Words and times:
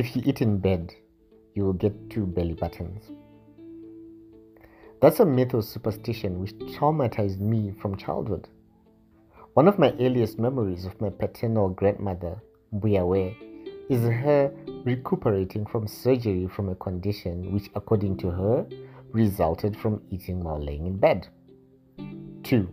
If 0.00 0.16
you 0.16 0.22
eat 0.24 0.40
in 0.40 0.56
bed, 0.56 0.94
you 1.54 1.62
will 1.62 1.74
get 1.74 2.08
two 2.08 2.24
belly 2.24 2.54
buttons. 2.54 3.10
That's 5.02 5.20
a 5.20 5.26
myth 5.26 5.52
or 5.52 5.60
superstition 5.60 6.40
which 6.40 6.54
traumatized 6.74 7.38
me 7.38 7.74
from 7.82 7.98
childhood. 7.98 8.48
One 9.52 9.68
of 9.68 9.78
my 9.78 9.92
earliest 10.00 10.38
memories 10.38 10.86
of 10.86 10.98
my 11.02 11.10
paternal 11.10 11.68
grandmother, 11.68 12.40
Buyawe, 12.74 13.36
is 13.90 14.00
her 14.00 14.50
recuperating 14.86 15.66
from 15.66 15.86
surgery 15.86 16.48
from 16.48 16.70
a 16.70 16.76
condition 16.76 17.52
which, 17.52 17.68
according 17.74 18.16
to 18.20 18.30
her, 18.30 18.66
resulted 19.12 19.76
from 19.76 20.00
eating 20.08 20.42
while 20.42 20.64
laying 20.64 20.86
in 20.86 20.96
bed. 20.96 21.28
2. 22.44 22.68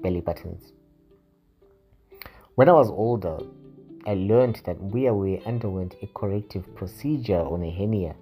Belly 0.00 0.20
buttons. 0.20 0.74
When 2.54 2.68
I 2.68 2.72
was 2.72 2.88
older, 2.88 3.38
I 4.04 4.14
learned 4.14 4.62
that 4.64 4.80
Buyawe 4.80 5.46
underwent 5.46 5.94
a 6.02 6.06
corrective 6.08 6.74
procedure 6.74 7.40
on 7.40 7.62
a 7.62 7.70
hernia. 7.70 8.16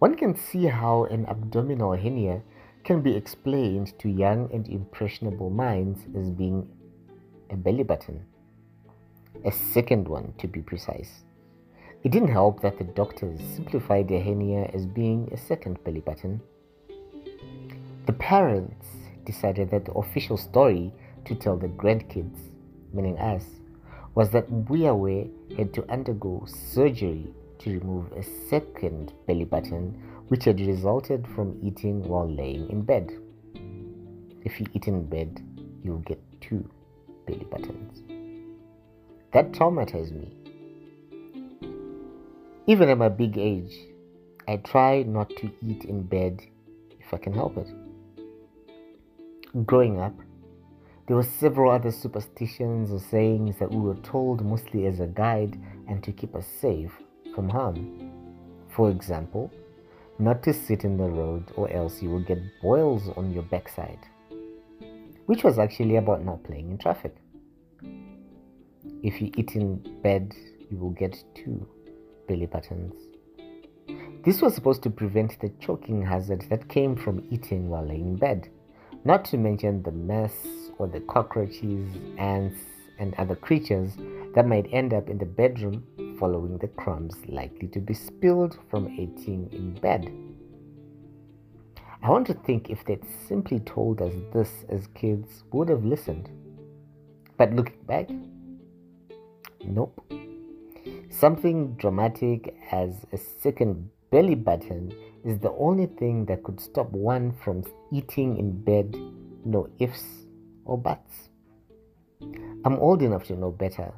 One 0.00 0.16
can 0.16 0.36
see 0.36 0.66
how 0.66 1.04
an 1.04 1.24
abdominal 1.26 1.96
hernia 1.96 2.42
can 2.84 3.00
be 3.00 3.16
explained 3.16 3.98
to 3.98 4.08
young 4.08 4.50
and 4.52 4.68
impressionable 4.68 5.50
minds 5.50 6.00
as 6.14 6.30
being 6.30 6.68
a 7.50 7.56
belly 7.56 7.84
button. 7.84 8.26
A 9.44 9.52
second 9.52 10.08
one, 10.08 10.34
to 10.38 10.46
be 10.46 10.60
precise. 10.60 11.24
It 12.02 12.12
didn't 12.12 12.28
help 12.28 12.60
that 12.62 12.78
the 12.78 12.84
doctors 12.84 13.40
simplified 13.54 14.08
the 14.08 14.18
hernia 14.20 14.70
as 14.74 14.86
being 14.86 15.28
a 15.32 15.36
second 15.36 15.82
belly 15.84 16.00
button. 16.00 16.40
The 18.06 18.12
parents 18.14 18.86
decided 19.24 19.70
that 19.70 19.84
the 19.84 19.92
official 19.92 20.36
story 20.36 20.92
to 21.24 21.34
tell 21.34 21.56
the 21.56 21.68
grandkids, 21.68 22.38
meaning 22.92 23.18
us, 23.18 23.44
was 24.14 24.30
that 24.30 24.50
Buyawe 24.50 25.30
had 25.56 25.72
to 25.74 25.90
undergo 25.90 26.44
surgery 26.46 27.32
to 27.60 27.78
remove 27.78 28.12
a 28.12 28.22
second 28.48 29.12
belly 29.26 29.44
button 29.44 30.02
which 30.28 30.44
had 30.44 30.60
resulted 30.60 31.26
from 31.34 31.58
eating 31.62 32.02
while 32.08 32.28
laying 32.28 32.68
in 32.70 32.82
bed. 32.82 33.10
If 34.44 34.60
you 34.60 34.66
eat 34.74 34.88
in 34.88 35.04
bed, 35.04 35.42
you'll 35.82 35.98
get 35.98 36.20
two 36.40 36.68
belly 37.26 37.46
buttons. 37.50 38.02
That 39.32 39.52
traumatized 39.52 40.12
me. 40.12 40.32
Even 42.66 42.88
at 42.88 42.98
my 42.98 43.08
big 43.08 43.38
age, 43.38 43.76
I 44.48 44.56
try 44.56 45.02
not 45.02 45.30
to 45.36 45.50
eat 45.66 45.84
in 45.84 46.02
bed 46.02 46.40
if 46.98 47.12
I 47.12 47.18
can 47.18 47.32
help 47.32 47.56
it. 47.56 47.68
Growing 49.66 50.00
up, 50.00 50.14
there 51.10 51.16
were 51.16 51.24
several 51.24 51.72
other 51.72 51.90
superstitions 51.90 52.92
or 52.92 53.00
sayings 53.00 53.58
that 53.58 53.68
we 53.68 53.80
were 53.80 53.96
told 53.96 54.46
mostly 54.46 54.86
as 54.86 55.00
a 55.00 55.08
guide 55.08 55.60
and 55.88 56.04
to 56.04 56.12
keep 56.12 56.36
us 56.36 56.46
safe 56.60 56.92
from 57.34 57.48
harm. 57.48 58.12
For 58.68 58.90
example, 58.90 59.50
not 60.20 60.40
to 60.44 60.54
sit 60.54 60.84
in 60.84 60.96
the 60.96 61.08
road 61.08 61.50
or 61.56 61.68
else 61.72 62.00
you 62.00 62.10
will 62.10 62.22
get 62.22 62.38
boils 62.62 63.08
on 63.16 63.32
your 63.32 63.42
backside, 63.42 63.98
which 65.26 65.42
was 65.42 65.58
actually 65.58 65.96
about 65.96 66.24
not 66.24 66.44
playing 66.44 66.70
in 66.70 66.78
traffic. 66.78 67.16
If 69.02 69.20
you 69.20 69.32
eat 69.36 69.56
in 69.56 69.78
bed, 70.04 70.32
you 70.70 70.76
will 70.76 70.90
get 70.90 71.24
two 71.34 71.66
belly 72.28 72.46
buttons. 72.46 72.94
This 74.24 74.40
was 74.40 74.54
supposed 74.54 74.84
to 74.84 74.90
prevent 74.90 75.40
the 75.40 75.48
choking 75.58 76.06
hazard 76.06 76.46
that 76.50 76.68
came 76.68 76.94
from 76.94 77.26
eating 77.32 77.68
while 77.68 77.84
laying 77.84 78.10
in 78.10 78.16
bed, 78.16 78.48
not 79.04 79.24
to 79.26 79.36
mention 79.36 79.82
the 79.82 79.92
mess 79.92 80.32
or 80.78 80.86
the 80.86 81.00
cockroaches, 81.00 81.88
ants, 82.18 82.58
and 82.98 83.14
other 83.14 83.34
creatures 83.34 83.96
that 84.34 84.46
might 84.46 84.66
end 84.72 84.92
up 84.92 85.08
in 85.08 85.18
the 85.18 85.24
bedroom 85.24 85.82
following 86.18 86.58
the 86.58 86.68
crumbs 86.68 87.16
likely 87.26 87.66
to 87.68 87.80
be 87.80 87.94
spilled 87.94 88.58
from 88.70 88.88
eating 88.88 89.48
in 89.52 89.72
bed. 89.80 90.12
I 92.02 92.10
want 92.10 92.26
to 92.28 92.34
think 92.34 92.70
if 92.70 92.84
they'd 92.84 93.04
simply 93.26 93.60
told 93.60 94.00
us 94.00 94.14
this 94.32 94.64
as 94.68 94.86
kids, 94.88 95.44
would 95.52 95.68
have 95.68 95.84
listened. 95.84 96.30
But 97.36 97.52
looking 97.54 97.82
back, 97.86 98.08
nope. 99.64 99.98
Something 101.10 101.74
dramatic 101.74 102.54
as 102.70 103.04
a 103.12 103.18
second 103.18 103.90
belly 104.10 104.34
button 104.34 104.92
is 105.24 105.38
the 105.38 105.52
only 105.52 105.86
thing 105.86 106.24
that 106.26 106.42
could 106.42 106.60
stop 106.60 106.90
one 106.90 107.32
from 107.44 107.62
eating 107.92 108.38
in 108.38 108.60
bed, 108.62 108.96
no 109.44 109.68
ifs 109.78 110.04
or 110.64 110.76
buts. 110.76 111.28
I'm 112.64 112.76
old 112.76 113.02
enough 113.02 113.24
to 113.28 113.36
know 113.36 113.50
better, 113.50 113.92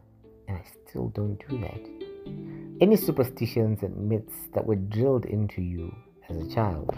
and 0.48 0.58
I 0.58 0.64
still 0.88 1.08
don't 1.08 1.40
do 1.48 1.58
that. 1.60 2.80
Any 2.80 2.96
superstitions 2.96 3.82
and 3.82 4.08
myths 4.08 4.48
that 4.54 4.66
were 4.66 4.76
drilled 4.76 5.24
into 5.24 5.62
you 5.62 5.94
as 6.28 6.36
a 6.36 6.54
child 6.54 6.90